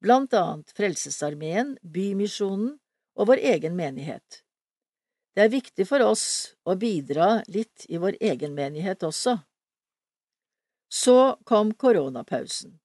[0.00, 2.76] blant annet Frelsesarmeen, Bymisjonen
[3.18, 4.42] og vår egen menighet.
[5.34, 6.24] Det er viktig for oss
[6.66, 9.36] å bidra litt i vår egen menighet også.
[10.90, 12.78] Så kom koronapausen.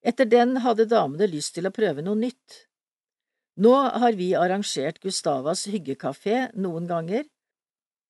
[0.00, 2.64] Etter den hadde damene lyst til å prøve noe nytt.
[3.60, 7.26] Nå har vi arrangert Gustavas hyggekafé noen ganger,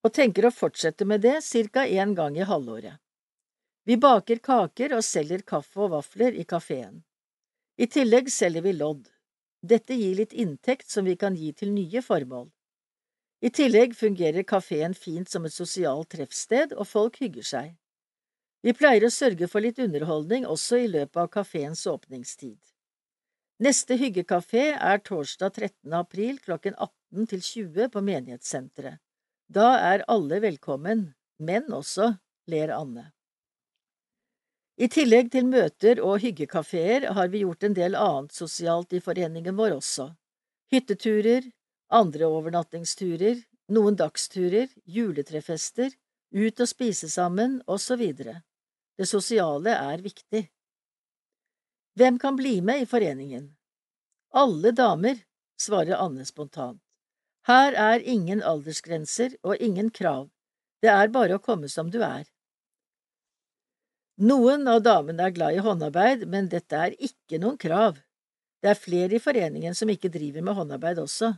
[0.07, 1.83] og tenker å fortsette med det ca.
[1.85, 3.01] én gang i halvåret.
[3.89, 7.01] Vi baker kaker og selger kaffe og vafler i kafeen.
[7.81, 9.07] I tillegg selger vi lodd.
[9.61, 12.49] Dette gir litt inntekt som vi kan gi til nye formål.
[13.41, 17.71] I tillegg fungerer kafeen fint som et sosialt treffsted, og folk hygger seg.
[18.61, 22.59] Vi pleier å sørge for litt underholdning også i løpet av kafeens åpningstid.
[23.65, 25.95] Neste hyggekafé er torsdag 13.
[25.97, 29.01] april klokken 18 til 20 på menighetssenteret.
[29.49, 31.09] Da er alle velkommen,
[31.41, 32.13] men også,
[32.49, 33.09] ler Anne.
[34.81, 39.59] I tillegg til møter og hyggekafeer har vi gjort en del annet sosialt i foreningen
[39.59, 40.07] vår også.
[40.73, 41.45] Hytteturer,
[41.93, 43.43] andre overnattingsturer,
[43.77, 45.93] noen dagsturer, juletrefester,
[46.33, 48.07] ut og spise sammen, osv.
[48.17, 50.47] Det sosiale er viktig.
[52.01, 53.51] Hvem kan bli med i foreningen?
[54.33, 55.21] Alle damer,
[55.61, 56.81] svarer Anne spontant.
[57.45, 60.31] Her er ingen aldersgrenser og ingen krav,
[60.81, 62.25] det er bare å komme som du er.
[64.21, 68.03] Noen av damene er glad i håndarbeid, men dette er ikke noen krav.
[68.61, 71.31] Det er flere i foreningen som ikke driver med håndarbeid også.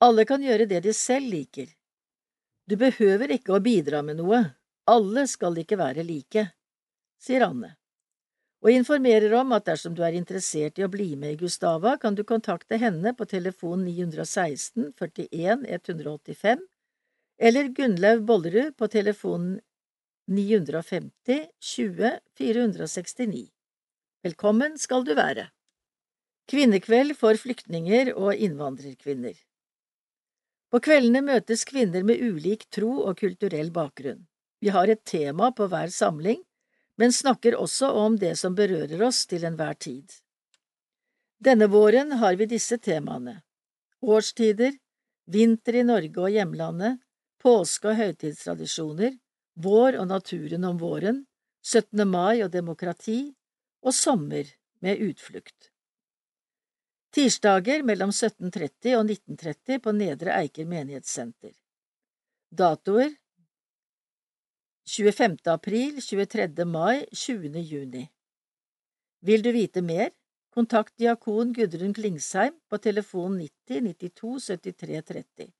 [0.00, 1.68] Alle kan gjøre det de selv liker.
[2.68, 4.40] Du behøver ikke å bidra med noe,
[4.88, 6.46] alle skal ikke være like,
[7.20, 7.74] sier Anne,
[8.64, 12.16] og informerer om at dersom du er interessert i å bli med i Gustava, kan
[12.16, 16.64] du kontakte henne på telefon 916 41 185
[17.38, 19.58] eller Gunnlaug Bollerud på telefon
[20.28, 23.48] 950 20 469.
[24.22, 25.46] Velkommen skal du være.
[26.52, 29.38] Kvinnekveld for flyktninger og innvandrerkvinner.
[30.68, 34.26] På kveldene møtes kvinner med ulik tro og kulturell bakgrunn.
[34.60, 36.42] Vi har et tema på hver samling,
[37.00, 40.12] men snakker også om det som berører oss til enhver tid.
[41.40, 43.38] Denne våren har vi disse temaene
[44.04, 44.76] årstider,
[45.24, 47.00] vinter i Norge og hjemlandet,
[47.40, 49.16] påske og høytidstradisjoner,
[49.58, 51.24] vår og naturen om våren,
[51.64, 52.04] 17.
[52.08, 53.34] mai og demokrati,
[53.82, 54.46] og sommer
[54.82, 55.70] med utflukt.
[57.14, 61.54] Tirsdager mellom 17.30 og 19.30 på Nedre Eiker menighetssenter.
[62.50, 63.10] Datoer
[64.88, 65.36] 25.
[65.52, 66.64] april, 23.
[66.64, 67.58] mai, 20.
[67.60, 68.06] juni.
[69.20, 70.12] Vil du vite mer?
[70.54, 75.57] Kontakt diakon Gudrun Klingsheim på telefon 90 92 73 30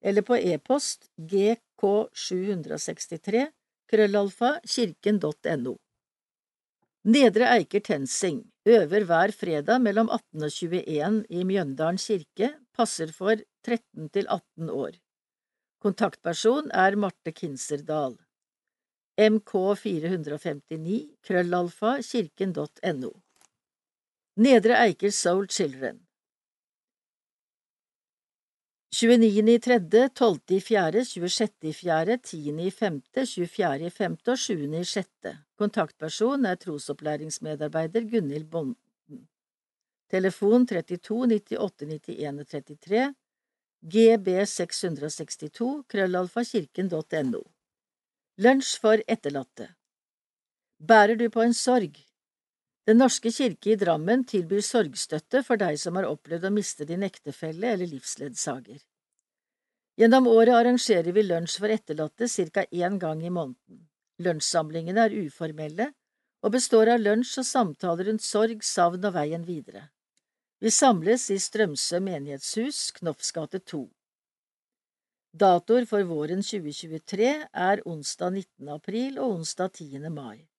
[0.00, 3.46] eller på e-post gk763
[3.90, 5.76] krøllalfa kirken.no.
[7.04, 13.40] Nedre Eiker TenSing øver hver fredag mellom 18 og 21 i Mjøndalen kirke, passer for
[13.64, 14.98] 13 til 18 år.
[15.80, 18.18] Kontaktperson er Marte Kinserdal.
[19.20, 23.10] mk459 krøllalfa kirken.no.
[24.36, 26.09] Nedre Eiker Soul Children
[28.90, 34.16] 29.3., 12.4., 26.4., 10.5., 24.5.
[34.26, 35.36] og 7.6.
[35.56, 39.28] Kontaktperson er trosopplæringsmedarbeider Gunhild Bonden.
[40.10, 43.14] Telefon 32 98 91 33
[43.80, 47.42] GB 662 krøllalfakirken.no
[48.42, 49.68] Lunsj for etterlatte
[50.82, 52.09] Bærer du på en sorg?
[52.88, 57.04] Den norske kirke i Drammen tilbyr sorgstøtte for deg som har opplevd å miste din
[57.06, 58.80] ektefelle eller livsledsager.
[60.00, 62.64] Gjennom året arrangerer vi lunsj for etterlatte ca.
[62.72, 63.86] én gang i måneden.
[64.18, 65.92] Lunsjsamlingene er uformelle
[66.42, 69.90] og består av lunsj og samtaler rundt sorg, savn og veien videre.
[70.60, 73.86] Vi samles i Strømsø menighetshus, Knopfs gate 2.
[75.32, 78.68] Datoer for våren 2023 er onsdag 19.
[78.68, 80.08] april og onsdag 10.
[80.10, 80.49] mai.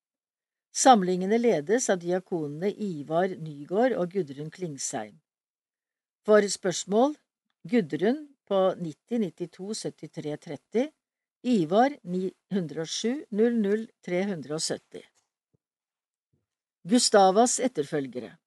[0.71, 5.17] Samlingene ledes av diakonene Ivar Nygård og Gudrun Klingsheim.
[6.23, 7.17] For spørsmål
[7.67, 10.91] Gudrun på 90 92 73 30,
[11.43, 15.03] Ivar 907 00 370.
[16.87, 18.37] Gustavas etterfølgere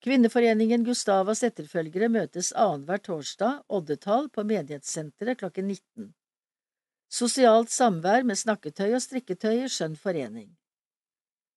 [0.00, 6.14] Kvinneforeningen Gustavas etterfølgere møtes annenhver torsdag, oddetall, på menighetssenteret klokken 19.
[7.12, 10.48] Sosialt samvær med snakketøy og strikketøy i skjønn forening.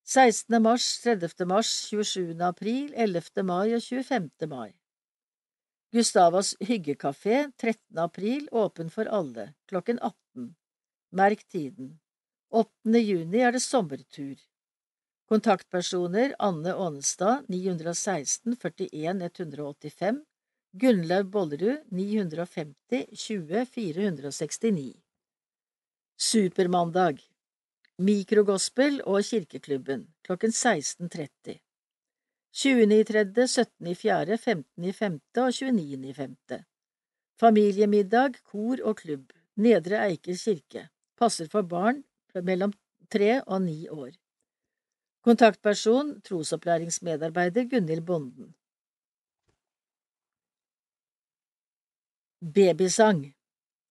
[0.06, 0.62] 16.
[0.62, 1.45] mars, 30.
[1.45, 2.41] mars, 27.
[2.41, 3.43] april, 11.
[3.43, 4.47] mai og 25.
[4.51, 4.74] mai.
[5.95, 7.80] Gustavas hyggekafé 13.
[7.97, 10.49] april åpen for alle, klokken 18.
[11.12, 11.99] Merk tiden.
[12.51, 12.99] 8.
[12.99, 14.36] juni er det sommertur.
[15.32, 20.20] Kontaktpersoner Anne Ånestad 916 41 185
[20.74, 24.99] Gunnlaug Bollerud 950 20 469
[26.18, 27.24] Supermandag
[28.02, 31.60] Mikrogospel og Kirkeklubben klokken 16.30
[32.54, 35.20] 20.3., 17.4., 15.5.
[35.38, 36.64] og 29.5.
[37.39, 39.32] Familiemiddag, kor og klubb.
[39.56, 40.88] Nedre Eiker kirke.
[41.18, 42.74] Passer for barn mellom
[43.10, 44.10] tre og ni år.
[45.22, 48.56] Kontaktperson trosopplæringsmedarbeider Gunhild Bonden.
[52.41, 53.36] Babysang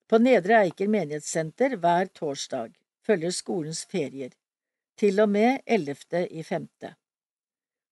[0.08, 4.32] På Nedre Eiker menighetssenter hver torsdag følger skolens ferier,
[4.98, 6.26] til og med 11.
[6.30, 6.94] i femte.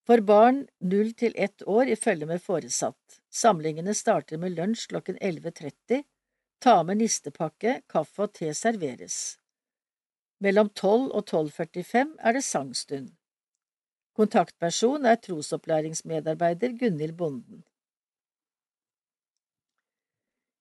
[0.07, 3.21] For barn null til ett år i følge med foresatt.
[3.31, 6.03] Samlingene starter med lunsj klokken 11.30.
[6.61, 9.39] Ta med nistepakke, kaffe og te serveres.
[10.41, 13.11] Mellom 12 og 12.45 er det sangstund.
[14.17, 17.63] Kontaktperson er trosopplæringsmedarbeider Gunhild Bonden.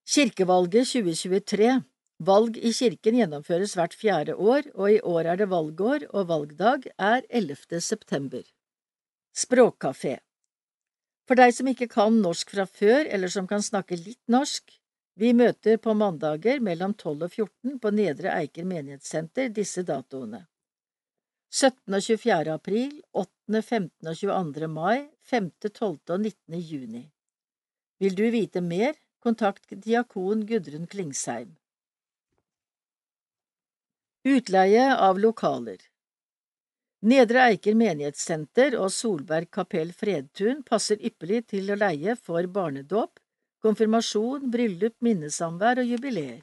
[0.06, 1.82] Kirkevalget 2023
[2.20, 6.90] Valg i kirken gjennomføres hvert fjerde år, og i år er det valgår, og valgdag
[7.00, 7.80] er 11.
[7.80, 8.42] september.
[9.32, 10.18] Språkkafé
[11.24, 14.68] For deg som ikke kan norsk fra før, eller som kan snakke litt norsk,
[15.16, 20.42] vi møter på mandager mellom 12 og 14 på Nedre Eiker menighetssenter disse datoene.
[21.50, 21.94] 17.
[21.96, 22.52] og 24.
[22.52, 24.10] april, 8., 15.
[24.12, 24.68] og 22.
[24.68, 25.96] mai, 5., 12.
[26.12, 26.60] og 19.
[26.60, 27.02] juni.
[28.00, 28.92] Vil du vite mer,
[29.24, 31.56] kontakt diakon Gudrun Klingsheim.
[34.24, 35.78] Utleie av lokaler
[37.00, 43.14] Nedre Eiker menighetssenter og Solberg kapell Fredtun passer ypperlig til å leie for barnedåp,
[43.64, 46.42] konfirmasjon, bryllup, minnesamvær og jubileer.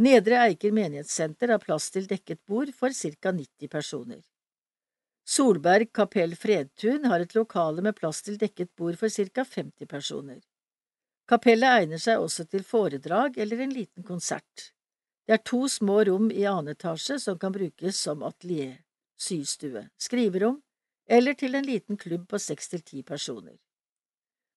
[0.00, 4.22] Nedre Eiker menighetssenter har plass til dekket bord for ca 90 personer.
[5.28, 10.40] Solberg kapell Fredtun har et lokale med plass til dekket bord for ca 50 personer.
[11.28, 14.72] Kapellet egner seg også til foredrag eller en liten konsert.
[15.24, 18.82] Det er to små rom i annen etasje som kan brukes som atelier,
[19.16, 20.60] systue, skriverom
[21.08, 23.56] eller til en liten klubb på seks til ti personer.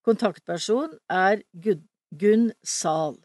[0.03, 3.17] Kontaktperson er Gunn Zahl.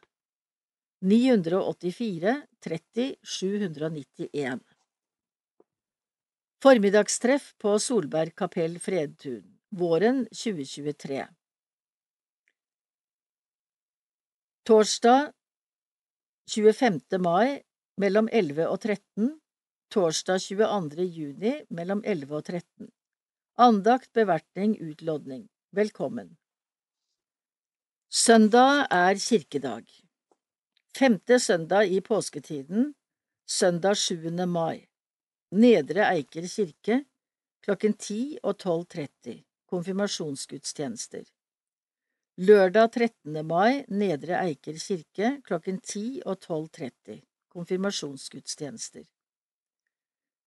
[1.03, 2.33] 984
[2.63, 4.61] 30 791
[6.63, 9.43] Formiddagstreff på Solberg kapell Fredtun
[9.75, 11.25] våren 2023
[14.63, 15.33] Torsdag
[16.51, 17.19] 25.
[17.23, 17.63] mai
[18.03, 19.29] mellom 11 og 13
[19.95, 21.05] Torsdag 22.
[21.07, 22.89] juni mellom 11 og 13
[23.63, 26.37] Andakt, bevertning, utlodning Velkommen
[28.11, 29.87] Søndag er kirkedag.
[30.99, 32.95] Femte søndag i påsketiden,
[33.49, 34.29] søndag 7.
[34.47, 34.85] mai.
[35.53, 37.05] Nedre Eiker kirke,
[37.65, 39.39] klokken 10 og 12.30.
[39.71, 41.25] Konfirmasjonsgudstjenester.
[42.41, 43.45] Lørdag 13.
[43.45, 47.19] mai, Nedre Eiker kirke, klokken 10 og 12.30.
[47.53, 49.05] Konfirmasjonsgudstjenester.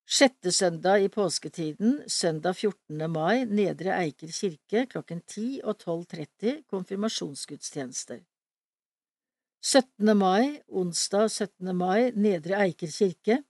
[0.10, 3.06] Sjette søndag i påsketiden, søndag 14.
[3.14, 6.64] mai, Nedre Eiker kirke, klokken 10 og 12.30.
[6.74, 8.24] Konfirmasjonsgudstjenester.
[9.62, 10.18] 17.
[10.18, 11.70] mai, onsdag 17.
[11.78, 13.44] mai, Nedre Eiker kirke.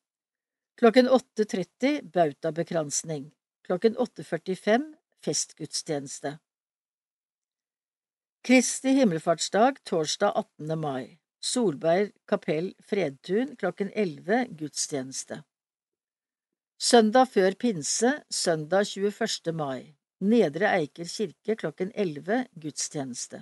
[0.76, 3.32] Klokken 8.30 bautabekransning.
[3.64, 4.92] Klokken 8.45
[5.24, 6.36] festgudstjeneste.
[8.46, 10.80] Kristi himmelfartsdag torsdag 18.
[10.80, 11.20] mai.
[11.40, 15.40] Solberg kapell Fredtun klokken 11 gudstjeneste.
[16.78, 19.54] Søndag før pinse, søndag 21.
[19.54, 19.96] mai.
[20.22, 23.40] Nedre Eiker kirke klokken 11 gudstjeneste.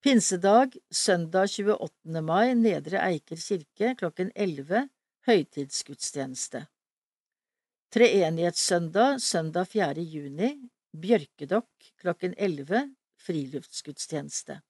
[0.00, 2.24] Pinsedag, søndag 28.
[2.24, 4.88] mai, Nedre Eiker kirke klokken 11
[5.28, 6.64] høytidsgudstjeneste.
[7.92, 10.08] Treenighetssøndag, søndag 4.
[10.16, 10.50] juni,
[10.96, 12.86] Bjørkedokk klokken 11
[13.22, 14.60] friluftsgudstjeneste.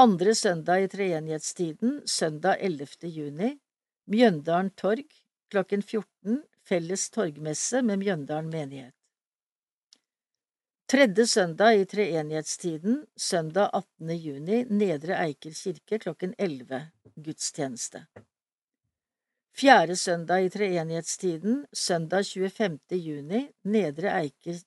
[0.00, 2.86] Andre søndag i treenighetstiden, søndag 11.
[3.02, 3.50] juni,
[4.10, 5.10] Mjøndalen torg,
[5.50, 8.94] klokken 14, felles torgmesse med Mjøndalen menighet.
[10.90, 14.16] Tredje søndag i treenighetstiden, søndag 18.
[14.16, 16.80] juni, Nedre Eiker kirke klokken 11,
[17.14, 18.06] gudstjeneste.
[19.54, 22.78] Fjerde søndag i treenighetstiden, søndag 25.
[22.96, 24.58] juni, Nedre Eiker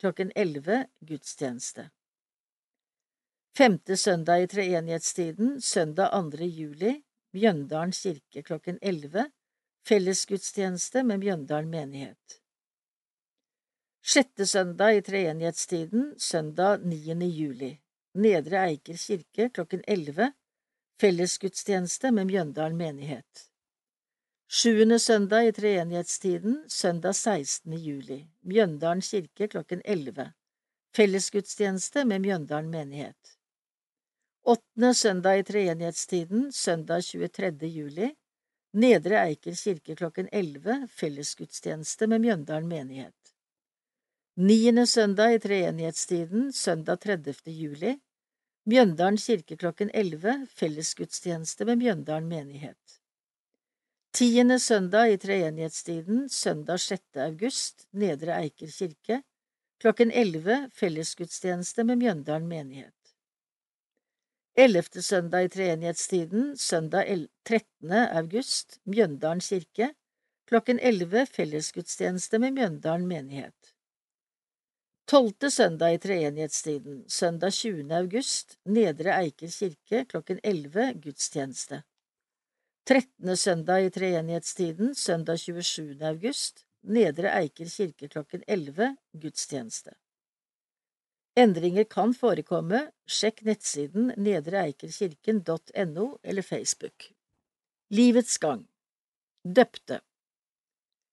[0.00, 1.90] klokken 11 gudstjeneste.
[3.56, 6.44] Femte søndag i treenighetstiden, søndag 2.
[6.44, 9.26] juli, Mjøndalen kirke klokken 11.
[9.88, 12.40] Fellesgudstjeneste med Mjøndalen menighet.
[14.02, 17.28] Sjette søndag i treenighetstiden, søndag 9.
[17.28, 17.74] juli.
[18.14, 20.32] Nedre Eiker kirke klokken 11.
[21.00, 23.49] Fellesgudstjeneste med Mjøndalen menighet.
[24.52, 27.72] Sjuende søndag i treenighetstiden, søndag 16.
[27.78, 28.16] juli.
[28.42, 30.24] Mjøndalen kirke klokken 11.
[30.96, 33.36] Fellesgudstjeneste med Mjøndalen menighet.
[34.42, 37.68] Åttende søndag i treenighetstiden, søndag 23.
[37.70, 38.08] juli.
[38.74, 40.88] Nedre Eiker kirke klokken 11.
[40.98, 43.34] Fellesgudstjeneste med Mjøndalen menighet.
[44.34, 47.54] Niende søndag i treenighetstiden, søndag 30.
[47.54, 47.94] juli.
[48.66, 50.48] Mjøndalen kirke klokken 11.
[50.50, 52.99] Fellesgudstjeneste med Mjøndalen menighet.
[54.12, 57.02] Tiende søndag i treenighetstiden, søndag 6.
[57.16, 59.20] august, Nedre Eiker kirke,
[59.78, 63.12] klokken 11 fellesgudstjeneste med Mjøndalen menighet.
[64.58, 67.06] Ellevte søndag i treenighetstiden, søndag
[67.46, 67.92] 13.
[67.92, 69.92] august, Mjøndalen kirke,
[70.50, 73.74] klokken 11 fellesgudstjeneste med Mjøndalen menighet.
[75.06, 77.86] Tolvte søndag i treenighetstiden, søndag 20.
[77.94, 81.82] august, Nedre Eiker kirke, klokken 11 gudstjeneste.
[82.90, 83.36] 13.
[83.36, 86.00] søndag i treenighetstiden, søndag 27.
[86.02, 89.92] august, Nedre Eiker kirke klokken 11, gudstjeneste.
[91.38, 97.06] Endringer kan forekomme, sjekk nettsiden nedreeikerkirken.no eller Facebook.
[97.94, 98.64] Livets gang
[99.46, 100.00] Døpte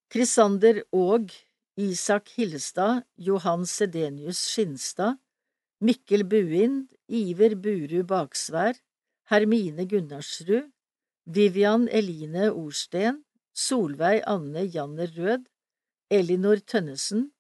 [0.10, 1.30] Krisander Aag,
[1.78, 5.22] Isak Hillestad, Johan Sedenius Skinstad,
[5.86, 8.74] Mikkel Buind, Iver Buru Baksvær,
[9.30, 10.72] Hermine Gunnarsrud,
[11.30, 15.50] Vivian Eline Orsten, Solveig Anne Janner Rød,
[16.10, 17.34] Elinor Tønnesen,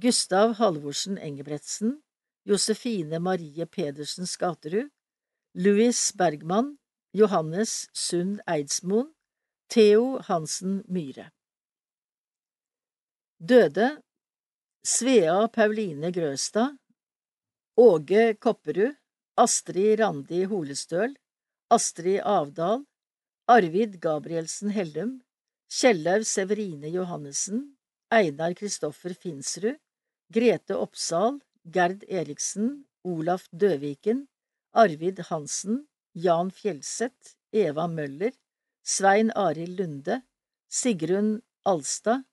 [0.00, 2.04] Gustav Halvorsen Engebretsen,
[2.46, 4.88] Josefine Marie Pedersen Skaterud,
[5.54, 6.78] Louis Bergman,
[7.12, 9.10] Johannes Sund Eidsmoen,
[9.68, 11.32] Theo Hansen Myhre.
[13.40, 14.00] Døde
[14.86, 16.78] Svea Pauline Grøstad,
[17.76, 18.94] Åge Kopperud,
[19.36, 21.16] Astrid Randi Holestøl,
[21.70, 22.84] Astrid Avdal,
[23.46, 25.20] Arvid Gabrielsen Hellum,
[25.68, 27.76] Kjellaug Severine Johannessen,
[28.10, 29.76] Einar Kristoffer Finsrud,
[30.32, 31.40] Grete Oppsal,
[31.70, 34.28] Gerd Eriksen, Olaf Døviken,
[34.72, 38.32] Arvid Hansen, Jan Fjelseth, Eva Møller,
[38.82, 40.22] Svein Arild Lunde,
[40.70, 42.24] Sigrun Alstad,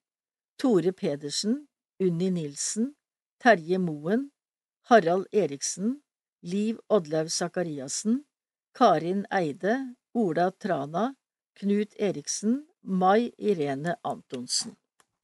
[0.58, 1.68] Tore Pedersen,
[2.00, 2.96] Unni Nilsen,
[3.38, 4.32] Terje Moen,
[4.84, 6.04] Harald Eriksen,
[6.42, 8.24] Liv Oddlaug Sakariassen,
[8.74, 11.16] Karin Eide, Ola Trana,
[11.56, 14.76] Knut Eriksen, Mai Irene Antonsen